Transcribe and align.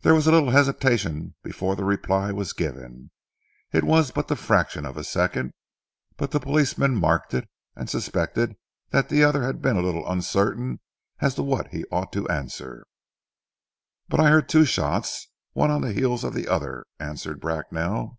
There 0.00 0.12
was 0.16 0.26
a 0.26 0.32
little 0.32 0.50
hesitation 0.50 1.36
before 1.44 1.76
the 1.76 1.84
reply 1.84 2.32
was 2.32 2.52
given. 2.52 3.12
It 3.72 3.84
was 3.84 4.10
but 4.10 4.26
the 4.26 4.34
fraction 4.34 4.84
of 4.84 4.96
a 4.96 5.04
second, 5.04 5.52
but 6.16 6.32
the 6.32 6.40
policeman 6.40 6.96
marked 6.96 7.32
it, 7.32 7.48
and 7.76 7.88
suspected 7.88 8.56
that 8.90 9.08
the 9.08 9.22
other 9.22 9.44
had 9.44 9.62
been 9.62 9.76
a 9.76 9.82
little 9.82 10.04
uncertain 10.10 10.80
as 11.20 11.36
to 11.36 11.44
what 11.44 11.68
he 11.68 11.84
ought 11.92 12.12
to 12.14 12.28
answer. 12.28 12.84
"But 14.08 14.18
I 14.18 14.30
heard 14.30 14.48
two 14.48 14.64
shots 14.64 15.28
one 15.52 15.70
on 15.70 15.82
the 15.82 15.92
heels 15.92 16.24
of 16.24 16.34
the 16.34 16.48
other," 16.48 16.84
answered 16.98 17.38
Bracknell. 17.40 18.18